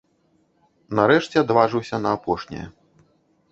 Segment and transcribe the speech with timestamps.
[0.99, 2.67] Нарэшце, адважыўся на апошняе.